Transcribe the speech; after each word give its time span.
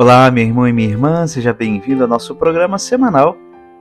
Olá, 0.00 0.30
meu 0.30 0.42
irmão 0.42 0.66
e 0.66 0.72
minha 0.72 0.88
irmã, 0.88 1.26
seja 1.26 1.52
bem-vindo 1.52 2.02
ao 2.02 2.08
nosso 2.08 2.34
programa 2.34 2.78
semanal, 2.78 3.36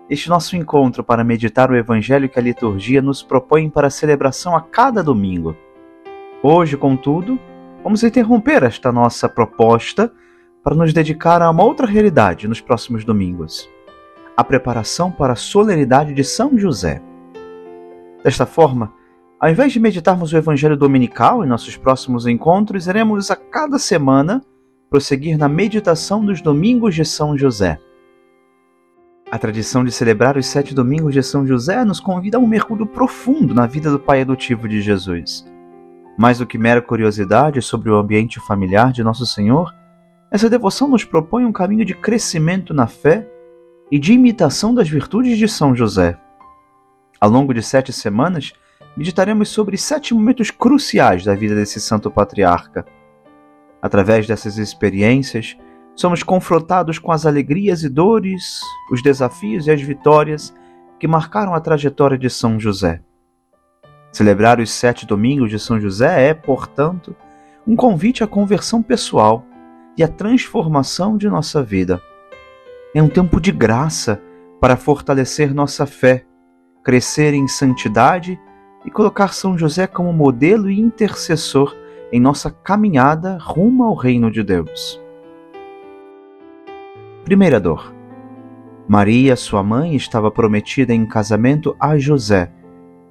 este 0.09 0.27
nosso 0.27 0.53
encontro 0.57 1.01
para 1.01 1.23
meditar 1.23 1.71
o 1.71 1.77
Evangelho 1.77 2.27
que 2.27 2.37
a 2.37 2.41
liturgia 2.41 3.01
nos 3.01 3.23
propõe 3.23 3.69
para 3.69 3.89
celebração 3.89 4.53
a 4.53 4.59
cada 4.59 5.01
domingo. 5.01 5.55
Hoje, 6.43 6.75
contudo, 6.75 7.39
vamos 7.81 8.03
interromper 8.03 8.63
esta 8.63 8.91
nossa 8.91 9.29
proposta 9.29 10.11
para 10.61 10.75
nos 10.75 10.91
dedicar 10.91 11.41
a 11.41 11.49
uma 11.49 11.63
outra 11.63 11.87
realidade 11.87 12.49
nos 12.49 12.59
próximos 12.59 13.05
domingos: 13.05 13.69
a 14.35 14.43
preparação 14.43 15.09
para 15.09 15.31
a 15.31 15.37
solenidade 15.37 16.13
de 16.13 16.25
São 16.25 16.59
José. 16.59 17.01
Desta 18.25 18.45
forma, 18.45 18.91
ao 19.39 19.49
invés 19.49 19.71
de 19.71 19.79
meditarmos 19.79 20.33
o 20.33 20.37
Evangelho 20.37 20.75
dominical 20.75 21.45
em 21.45 21.47
nossos 21.47 21.77
próximos 21.77 22.27
encontros, 22.27 22.87
iremos 22.87 23.31
a 23.31 23.37
cada 23.37 23.79
semana 23.79 24.41
prosseguir 24.89 25.37
na 25.37 25.47
meditação 25.47 26.25
dos 26.25 26.41
domingos 26.41 26.95
de 26.95 27.05
São 27.05 27.37
José. 27.37 27.79
A 29.31 29.37
tradição 29.37 29.83
de 29.83 29.91
celebrar 29.91 30.35
os 30.35 30.47
sete 30.47 30.73
domingos 30.73 31.13
de 31.13 31.21
São 31.21 31.45
José 31.45 31.85
nos 31.85 31.99
convida 31.99 32.37
a 32.37 32.39
um 32.39 32.47
mergulho 32.47 32.87
profundo 32.87 33.53
na 33.53 33.67
vida 33.67 33.91
do 33.91 33.99
pai 33.99 34.21
adotivo 34.21 34.67
de 34.67 34.81
Jesus. 34.81 35.45
Mais 36.17 36.39
do 36.39 36.47
que 36.47 36.57
mera 36.57 36.81
curiosidade 36.81 37.61
sobre 37.61 37.91
o 37.91 37.97
ambiente 37.97 38.39
familiar 38.39 38.91
de 38.91 39.03
Nosso 39.03 39.27
Senhor, 39.27 39.71
essa 40.31 40.49
devoção 40.49 40.87
nos 40.87 41.03
propõe 41.03 41.45
um 41.45 41.51
caminho 41.51 41.85
de 41.85 41.93
crescimento 41.93 42.73
na 42.73 42.87
fé 42.87 43.27
e 43.91 43.99
de 43.99 44.13
imitação 44.13 44.73
das 44.73 44.89
virtudes 44.89 45.37
de 45.37 45.47
São 45.47 45.75
José. 45.75 46.17
Ao 47.21 47.29
longo 47.29 47.53
de 47.53 47.61
sete 47.61 47.93
semanas, 47.93 48.53
meditaremos 48.97 49.49
sobre 49.49 49.77
sete 49.77 50.13
momentos 50.13 50.49
cruciais 50.49 51.23
da 51.23 51.35
vida 51.35 51.53
desse 51.53 51.79
santo 51.79 52.09
patriarca 52.09 52.85
Através 53.81 54.27
dessas 54.27 54.57
experiências, 54.57 55.57
somos 55.95 56.23
confrontados 56.23 56.99
com 56.99 57.11
as 57.11 57.25
alegrias 57.25 57.83
e 57.83 57.89
dores, 57.89 58.61
os 58.91 59.01
desafios 59.01 59.67
e 59.67 59.71
as 59.71 59.81
vitórias 59.81 60.53
que 60.99 61.07
marcaram 61.07 61.53
a 61.53 61.61
trajetória 61.61 62.17
de 62.17 62.29
São 62.29 62.59
José. 62.59 63.01
Celebrar 64.11 64.59
os 64.59 64.71
sete 64.71 65.05
domingos 65.05 65.49
de 65.49 65.59
São 65.59 65.79
José 65.79 66.29
é, 66.29 66.33
portanto, 66.33 67.15
um 67.65 67.75
convite 67.75 68.23
à 68.23 68.27
conversão 68.27 68.81
pessoal 68.81 69.45
e 69.95 70.03
à 70.03 70.07
transformação 70.07 71.17
de 71.17 71.29
nossa 71.29 71.61
vida. 71.61 72.01
É 72.93 73.01
um 73.01 73.07
tempo 73.07 73.39
de 73.39 73.51
graça 73.51 74.21
para 74.59 74.75
fortalecer 74.75 75.53
nossa 75.53 75.85
fé, 75.85 76.25
crescer 76.83 77.33
em 77.33 77.47
santidade 77.47 78.39
e 78.83 78.89
colocar 78.89 79.33
São 79.33 79.57
José 79.57 79.85
como 79.85 80.11
modelo 80.11 80.69
e 80.69 80.79
intercessor 80.79 81.75
em 82.11 82.19
nossa 82.19 82.49
caminhada 82.49 83.37
rumo 83.39 83.83
ao 83.83 83.93
reino 83.93 84.31
de 84.31 84.43
Deus. 84.43 85.01
Primeira 87.23 87.59
dor. 87.59 87.93
Maria, 88.87 89.35
sua 89.35 89.61
mãe, 89.61 89.95
estava 89.95 90.31
prometida 90.31 90.93
em 90.93 91.05
casamento 91.05 91.75
a 91.79 91.97
José, 91.97 92.51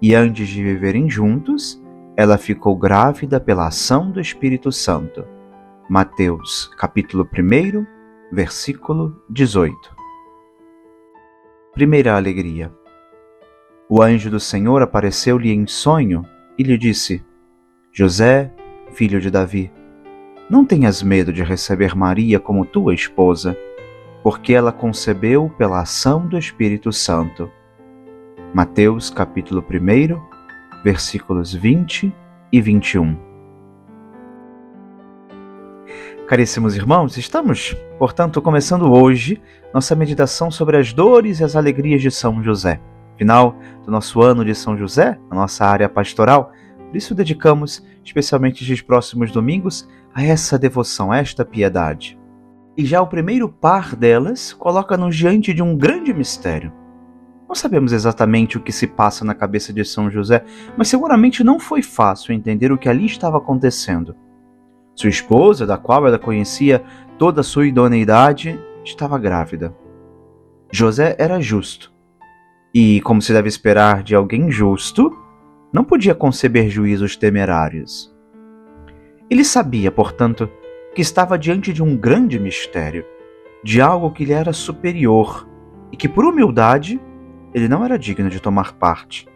e 0.02 0.14
antes 0.14 0.48
de 0.48 0.62
viverem 0.62 1.08
juntos, 1.08 1.80
ela 2.16 2.36
ficou 2.36 2.76
grávida 2.76 3.38
pela 3.38 3.68
ação 3.68 4.10
do 4.10 4.20
Espírito 4.20 4.72
Santo. 4.72 5.24
Mateus, 5.88 6.68
capítulo 6.76 7.24
1, 7.32 7.86
versículo 8.32 9.22
18. 9.30 9.76
Primeira 11.72 12.16
alegria. 12.16 12.72
O 13.88 14.02
anjo 14.02 14.30
do 14.30 14.40
Senhor 14.40 14.82
apareceu-lhe 14.82 15.52
em 15.52 15.66
sonho 15.66 16.24
e 16.58 16.64
lhe 16.64 16.76
disse: 16.76 17.24
José, 17.92 18.52
filho 18.92 19.20
de 19.20 19.30
Davi, 19.30 19.70
não 20.50 20.64
tenhas 20.64 21.02
medo 21.02 21.32
de 21.32 21.42
receber 21.42 21.94
Maria 21.94 22.40
como 22.40 22.64
tua 22.64 22.94
esposa, 22.94 23.56
porque 24.22 24.54
ela 24.54 24.72
concebeu 24.72 25.52
pela 25.58 25.80
ação 25.80 26.26
do 26.26 26.38
Espírito 26.38 26.92
Santo. 26.92 27.50
Mateus 28.54 29.10
capítulo 29.10 29.62
1, 29.62 30.18
versículos 30.82 31.52
20 31.52 32.12
e 32.50 32.60
21. 32.60 33.16
Caríssimos 36.26 36.76
irmãos, 36.76 37.16
estamos, 37.16 37.74
portanto, 37.98 38.42
começando 38.42 38.92
hoje 38.92 39.40
nossa 39.72 39.94
meditação 39.94 40.50
sobre 40.50 40.76
as 40.76 40.92
dores 40.92 41.40
e 41.40 41.44
as 41.44 41.56
alegrias 41.56 42.02
de 42.02 42.10
São 42.10 42.42
José. 42.42 42.80
Final 43.16 43.56
do 43.84 43.90
nosso 43.90 44.22
ano 44.22 44.44
de 44.44 44.54
São 44.54 44.76
José, 44.76 45.18
a 45.30 45.34
nossa 45.34 45.64
área 45.64 45.88
pastoral, 45.88 46.52
por 46.88 46.96
isso 46.96 47.14
dedicamos, 47.14 47.84
especialmente 48.02 48.68
nos 48.68 48.80
próximos 48.80 49.30
domingos, 49.30 49.88
a 50.14 50.24
essa 50.24 50.58
devoção, 50.58 51.12
a 51.12 51.18
esta 51.18 51.44
piedade. 51.44 52.18
E 52.76 52.84
já 52.86 53.02
o 53.02 53.06
primeiro 53.06 53.48
par 53.48 53.94
delas 53.94 54.52
coloca-nos 54.52 55.14
diante 55.14 55.52
de 55.52 55.62
um 55.62 55.76
grande 55.76 56.14
mistério. 56.14 56.72
Não 57.46 57.54
sabemos 57.54 57.92
exatamente 57.92 58.56
o 58.56 58.60
que 58.60 58.72
se 58.72 58.86
passa 58.86 59.24
na 59.24 59.34
cabeça 59.34 59.72
de 59.72 59.84
São 59.84 60.10
José, 60.10 60.44
mas 60.76 60.88
seguramente 60.88 61.42
não 61.42 61.58
foi 61.58 61.82
fácil 61.82 62.34
entender 62.34 62.70
o 62.70 62.78
que 62.78 62.88
ali 62.88 63.06
estava 63.06 63.38
acontecendo. 63.38 64.14
Sua 64.94 65.10
esposa, 65.10 65.66
da 65.66 65.76
qual 65.76 66.06
ela 66.06 66.18
conhecia 66.18 66.82
toda 67.18 67.40
a 67.40 67.44
sua 67.44 67.66
idoneidade, 67.66 68.58
estava 68.84 69.18
grávida. 69.18 69.74
José 70.70 71.16
era 71.18 71.40
justo. 71.40 71.92
E, 72.74 73.00
como 73.00 73.22
se 73.22 73.32
deve 73.32 73.48
esperar 73.48 74.02
de 74.02 74.14
alguém 74.14 74.50
justo, 74.50 75.16
não 75.72 75.84
podia 75.84 76.14
conceber 76.14 76.68
juízos 76.68 77.16
temerários. 77.16 78.14
Ele 79.30 79.44
sabia, 79.44 79.90
portanto, 79.90 80.50
que 80.94 81.02
estava 81.02 81.38
diante 81.38 81.72
de 81.72 81.82
um 81.82 81.96
grande 81.96 82.38
mistério, 82.38 83.04
de 83.62 83.80
algo 83.80 84.10
que 84.10 84.24
lhe 84.24 84.32
era 84.32 84.52
superior 84.52 85.46
e 85.92 85.96
que, 85.96 86.08
por 86.08 86.24
humildade, 86.24 87.00
ele 87.52 87.68
não 87.68 87.84
era 87.84 87.98
digno 87.98 88.30
de 88.30 88.40
tomar 88.40 88.72
parte. 88.74 89.28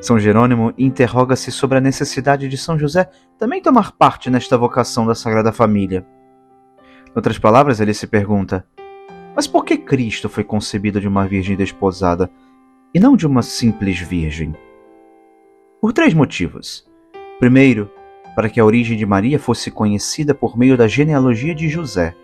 São 0.00 0.18
Jerônimo 0.18 0.72
interroga-se 0.78 1.50
sobre 1.50 1.78
a 1.78 1.80
necessidade 1.80 2.48
de 2.48 2.56
São 2.56 2.78
José 2.78 3.10
também 3.38 3.60
tomar 3.60 3.92
parte 3.92 4.30
nesta 4.30 4.56
vocação 4.56 5.06
da 5.06 5.14
Sagrada 5.14 5.52
Família. 5.52 6.06
Em 7.06 7.12
outras 7.14 7.38
palavras, 7.38 7.80
ele 7.80 7.92
se 7.92 8.06
pergunta: 8.06 8.66
mas 9.34 9.46
por 9.46 9.64
que 9.64 9.76
Cristo 9.76 10.28
foi 10.28 10.44
concebido 10.44 11.00
de 11.00 11.08
uma 11.08 11.26
virgem 11.26 11.56
desposada 11.56 12.30
e 12.94 13.00
não 13.00 13.16
de 13.16 13.26
uma 13.26 13.42
simples 13.42 13.98
virgem? 13.98 14.54
Por 15.80 15.94
três 15.94 16.12
motivos. 16.12 16.86
Primeiro, 17.38 17.90
para 18.36 18.50
que 18.50 18.60
a 18.60 18.64
origem 18.64 18.98
de 18.98 19.06
Maria 19.06 19.38
fosse 19.38 19.70
conhecida 19.70 20.34
por 20.34 20.54
meio 20.54 20.76
da 20.76 20.86
genealogia 20.86 21.54
de 21.54 21.70
José. 21.70 22.14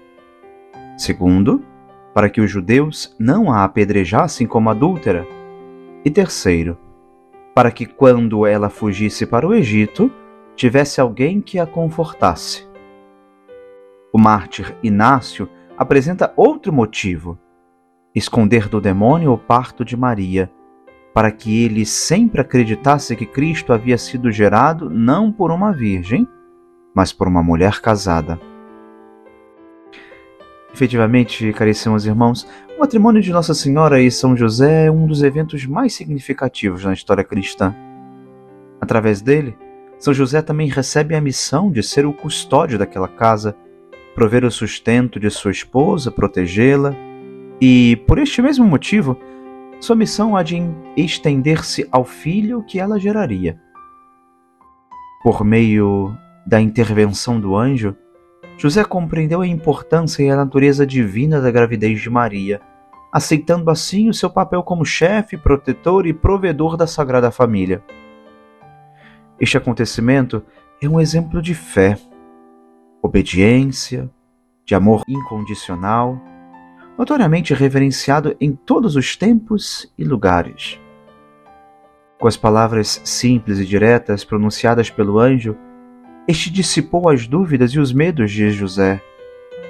Segundo, 0.99 1.65
para 2.13 2.29
que 2.29 2.39
os 2.39 2.51
judeus 2.51 3.17
não 3.19 3.51
a 3.51 3.65
apedrejassem 3.65 4.47
como 4.47 4.69
adúltera. 4.69 5.27
E 6.05 6.11
terceiro, 6.11 6.77
para 7.55 7.71
que 7.71 7.87
quando 7.87 8.45
ela 8.45 8.69
fugisse 8.69 9.25
para 9.25 9.49
o 9.49 9.55
Egito, 9.55 10.13
tivesse 10.55 11.01
alguém 11.01 11.41
que 11.41 11.59
a 11.59 11.65
confortasse. 11.65 12.69
O 14.13 14.19
mártir 14.19 14.77
Inácio 14.83 15.49
apresenta 15.79 16.31
outro 16.37 16.75
motivo: 16.75 17.39
esconder 18.15 18.69
do 18.69 18.83
demônio 18.83 19.33
o 19.33 19.39
parto 19.39 19.83
de 19.83 19.97
Maria 19.97 20.51
para 21.17 21.31
que 21.31 21.65
ele 21.65 21.87
sempre 21.87 22.43
acreditasse 22.43 23.17
que 23.17 23.25
Cristo 23.25 23.73
havia 23.73 23.97
sido 23.97 24.31
gerado 24.31 24.91
não 24.91 25.33
por 25.33 25.51
uma 25.51 25.73
virgem, 25.73 26.29
mas 26.95 27.11
por 27.11 27.27
uma 27.27 27.43
mulher 27.43 27.81
casada. 27.81 28.39
Efetivamente, 30.75 31.55
caríssimos 31.55 32.05
irmãos, 32.05 32.47
o 32.77 32.81
matrimônio 32.81 33.23
de 33.23 33.33
Nossa 33.33 33.55
Senhora 33.55 33.99
e 33.99 34.11
São 34.11 34.37
José 34.37 34.85
é 34.85 34.91
um 34.91 35.07
dos 35.07 35.23
eventos 35.23 35.65
mais 35.65 35.95
significativos 35.95 36.85
na 36.85 36.93
história 36.93 37.25
cristã. 37.25 37.75
Através 38.79 39.23
dele, 39.23 39.57
São 39.99 40.13
José 40.13 40.43
também 40.43 40.69
recebe 40.69 41.15
a 41.15 41.21
missão 41.23 41.71
de 41.71 41.83
ser 41.83 42.05
o 42.05 42.13
custódio 42.13 42.79
daquela 42.79 43.09
casa, 43.09 43.57
prover 44.15 44.45
o 44.45 44.51
sustento 44.51 45.19
de 45.19 45.31
sua 45.31 45.51
esposa, 45.51 46.11
protegê-la, 46.11 46.95
e, 47.59 47.97
por 48.07 48.19
este 48.19 48.43
mesmo 48.43 48.67
motivo, 48.67 49.19
sua 49.81 49.95
missão 49.95 50.37
há 50.37 50.43
de 50.43 50.57
estender-se 50.97 51.87
ao 51.93 52.05
filho 52.05 52.63
que 52.63 52.81
ela 52.81 52.99
geraria. 52.99 53.61
Por 55.23 55.45
meio 55.45 56.17
da 56.47 56.61
intervenção 56.61 57.41
do 57.41 57.57
anjo, 57.57 57.97
José 58.59 58.85
compreendeu 58.85 59.43
a 59.43 59.47
importância 59.47 60.23
e 60.23 60.31
a 60.31 60.37
natureza 60.37 60.87
divina 60.87 61.41
da 61.41 61.51
gravidez 61.51 62.01
de 62.01 62.09
Maria, 62.09 62.61
aceitando 63.13 63.71
assim 63.71 64.09
o 64.09 64.15
seu 64.15 64.31
papel 64.31 64.63
como 64.63 64.85
chefe, 64.85 65.37
protetor 65.37 66.07
e 66.07 66.13
provedor 66.13 66.77
da 66.77 66.87
Sagrada 66.87 67.31
Família. 67.31 67.83
Este 69.39 69.59
acontecimento 69.59 70.43
é 70.83 70.89
um 70.89 70.99
exemplo 70.99 71.43
de 71.43 71.55
fé, 71.55 71.99
obediência, 73.03 74.11
de 74.65 74.75
amor 74.75 75.03
incondicional 75.07 76.21
notoriamente 76.99 77.53
reverenciado 77.53 78.37
em 78.41 78.53
todos 78.53 78.97
os 78.97 79.17
tempos 79.17 79.93
e 79.99 80.05
lugares. 80.05 80.81
Com 82.19 82.27
as 82.27 82.37
palavras 82.37 83.01
simples 83.05 83.59
e 83.59 83.67
diretas 83.67 84.25
pronunciadas 84.25 84.89
pelo 84.89 85.19
anjo, 85.19 85.57
este 86.27 86.51
dissipou 86.51 87.09
as 87.09 87.27
dúvidas 87.27 87.71
e 87.73 87.79
os 87.79 87.93
medos 87.93 88.33
de 88.33 88.51
José, 88.51 89.01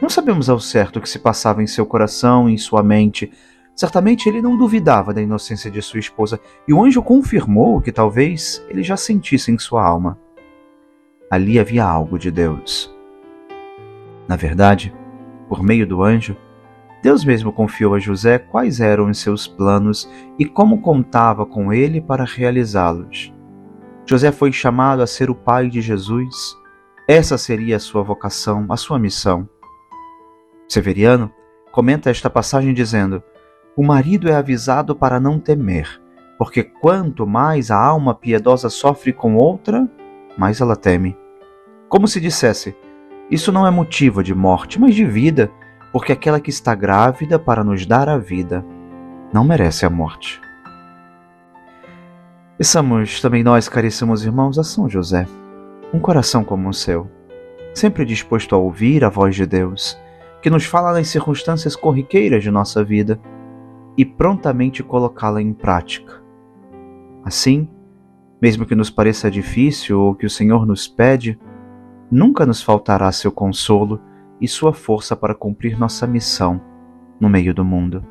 Não 0.01 0.11
sabemos 0.11 0.51
ao 0.51 0.61
certo 0.61 0.99
o 0.99 1.03
que 1.03 1.09
se 1.09 1.19
passava 1.19 1.63
em 1.63 1.67
seu 1.67 1.87
coração 1.87 2.51
e 2.51 2.53
em 2.53 2.59
sua 2.59 2.83
mente. 2.83 3.33
Certamente 3.75 4.29
ele 4.29 4.43
não 4.43 4.57
duvidava 4.57 5.13
da 5.13 5.23
inocência 5.23 5.71
de 5.71 5.81
sua 5.81 5.99
esposa, 6.01 6.39
e 6.69 6.73
o 6.73 6.85
anjo 6.85 7.03
confirmou 7.03 7.81
que 7.81 7.91
talvez 7.91 8.63
ele 8.69 8.83
já 8.83 8.97
sentisse 8.97 9.51
em 9.51 9.59
sua 9.59 9.83
alma. 9.83 10.19
Ali 11.31 11.59
havia 11.59 11.83
algo 11.83 12.19
de 12.19 12.31
Deus. 12.31 12.95
Na 14.29 14.37
verdade, 14.37 14.95
por 15.49 15.63
meio 15.63 15.87
do 15.87 16.03
anjo, 16.03 16.37
Deus 17.07 17.25
mesmo 17.25 17.53
confiou 17.53 17.95
a 17.95 18.01
José 18.01 18.37
quais 18.37 18.81
eram 18.81 19.09
os 19.09 19.21
seus 19.21 19.47
planos 19.47 20.11
e 20.37 20.45
como 20.45 20.81
contava 20.81 21.47
com 21.47 21.73
ele 21.73 22.01
para 22.01 22.25
realizá-los. 22.25 23.33
José 24.05 24.33
foi 24.33 24.51
chamado 24.51 25.01
a 25.01 25.07
ser 25.07 25.31
o 25.31 25.35
pai 25.37 25.69
de 25.69 25.81
Jesus. 25.81 26.57
Essa 27.07 27.39
seria 27.39 27.77
a 27.77 27.79
sua 27.79 28.03
vocação, 28.03 28.67
a 28.71 28.77
sua 28.77 28.99
missão. 28.99 29.49
Severiano 30.69 31.31
comenta 31.71 32.11
esta 32.11 32.29
passagem 32.29 32.75
dizendo: 32.75 33.23
O 33.77 33.85
marido 33.85 34.29
é 34.29 34.35
avisado 34.35 34.93
para 34.97 35.21
não 35.21 35.39
temer, 35.39 36.03
porque 36.37 36.65
quanto 36.65 37.25
mais 37.25 37.71
a 37.71 37.79
alma 37.79 38.17
piedosa 38.17 38.69
sofre 38.69 39.13
com 39.13 39.37
outra, 39.37 39.89
mais 40.37 40.61
ela 40.61 40.75
teme. 40.75 41.17
Como 41.89 42.09
se 42.09 42.21
dissesse: 42.21 42.77
Isso 43.31 43.53
não 43.53 43.65
é 43.65 43.71
motivo 43.71 44.25
de 44.25 44.35
morte, 44.35 44.81
mas 44.81 44.93
de 44.93 45.05
vida 45.05 45.53
porque 45.97 46.13
aquela 46.13 46.39
que 46.39 46.51
está 46.51 46.75
grávida 46.75 47.39
para 47.39 47.65
nos 47.65 47.87
dar 47.87 48.07
a 48.07 48.19
vida 48.19 48.63
não 49.33 49.43
merece 49.43 49.87
a 49.87 49.89
morte. 49.89 50.39
Peçamos 52.59 53.19
também 53.23 53.43
nós, 53.43 53.67
caríssimos 53.67 54.23
irmãos, 54.23 54.59
a 54.59 54.63
São 54.63 54.91
José, 54.91 55.27
um 55.95 55.99
coração 55.99 56.45
como 56.45 56.69
o 56.69 56.75
seu, 56.75 57.11
sempre 57.75 58.05
disposto 58.05 58.55
a 58.55 58.59
ouvir 58.59 59.07
a 59.07 59.09
voz 59.09 59.35
de 59.35 59.47
Deus, 59.47 59.99
que 60.43 60.51
nos 60.51 60.67
fala 60.67 60.93
nas 60.93 61.09
circunstâncias 61.09 61.75
corriqueiras 61.75 62.43
de 62.43 62.51
nossa 62.51 62.85
vida 62.85 63.19
e 63.97 64.05
prontamente 64.05 64.83
colocá-la 64.83 65.41
em 65.41 65.55
prática. 65.55 66.23
Assim, 67.25 67.71
mesmo 68.39 68.67
que 68.67 68.75
nos 68.75 68.91
pareça 68.91 69.31
difícil 69.31 69.99
ou 69.99 70.15
que 70.15 70.27
o 70.27 70.31
Senhor 70.31 70.67
nos 70.67 70.87
pede, 70.87 71.39
nunca 72.11 72.45
nos 72.45 72.63
faltará 72.63 73.11
seu 73.13 73.33
consolo 73.33 73.99
e 74.41 74.47
sua 74.47 74.73
força 74.73 75.17
para 75.17 75.35
cumprir 75.35 75.79
nossa 75.79 76.07
missão 76.07 76.61
no 77.21 77.29
meio 77.29 77.55
do 77.55 77.65
mundo. 77.65 78.05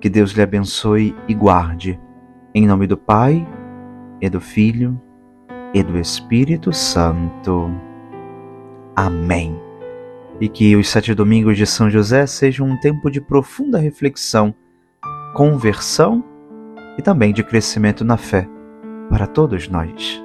Que 0.00 0.08
Deus 0.08 0.32
lhe 0.32 0.42
abençoe 0.42 1.14
e 1.28 1.34
guarde, 1.34 1.98
em 2.54 2.66
nome 2.66 2.86
do 2.86 2.96
Pai, 2.96 3.46
e 4.20 4.28
do 4.28 4.40
Filho, 4.40 5.00
e 5.72 5.82
do 5.82 5.98
Espírito 5.98 6.72
Santo. 6.72 7.70
Amém. 8.94 9.58
E 10.40 10.48
que 10.48 10.76
os 10.76 10.88
sete 10.88 11.14
domingos 11.14 11.56
de 11.56 11.66
São 11.66 11.88
José 11.88 12.26
sejam 12.26 12.68
um 12.68 12.78
tempo 12.78 13.10
de 13.10 13.20
profunda 13.20 13.78
reflexão, 13.78 14.54
conversão 15.34 16.22
e 16.98 17.02
também 17.02 17.32
de 17.32 17.42
crescimento 17.42 18.04
na 18.04 18.16
fé 18.16 18.48
para 19.08 19.26
todos 19.26 19.68
nós. 19.68 20.22